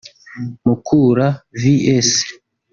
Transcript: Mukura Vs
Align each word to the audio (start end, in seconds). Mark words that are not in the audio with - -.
Mukura 0.65 1.25
Vs 1.61 2.09